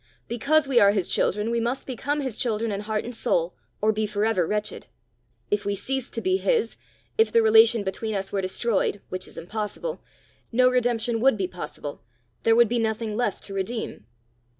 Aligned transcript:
Because 0.27 0.67
we 0.67 0.79
are 0.79 0.93
his 0.93 1.07
children, 1.07 1.51
we 1.51 1.59
must 1.59 1.85
become 1.85 2.21
his 2.21 2.35
children 2.35 2.71
in 2.71 2.79
heart 2.81 3.03
and 3.03 3.13
soul, 3.13 3.53
or 3.83 3.91
be 3.91 4.07
for 4.07 4.25
ever 4.25 4.47
wretched. 4.47 4.87
If 5.51 5.63
we 5.63 5.75
ceased 5.75 6.11
to 6.13 6.21
be 6.21 6.37
his, 6.37 6.75
if 7.19 7.31
the 7.31 7.43
relation 7.43 7.83
between 7.83 8.15
us 8.15 8.31
were 8.31 8.41
destroyed, 8.41 9.01
which 9.09 9.27
is 9.27 9.37
impossible, 9.37 10.01
no 10.51 10.67
redemption 10.69 11.19
would 11.19 11.37
be 11.37 11.47
possible, 11.47 12.01
there 12.41 12.55
would 12.55 12.67
be 12.67 12.79
nothing 12.79 13.15
left 13.15 13.43
to 13.43 13.53
redeem." 13.53 14.07